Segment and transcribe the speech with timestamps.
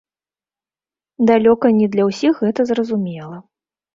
[1.31, 3.37] Далёка не для ўсіх гэта зразумела.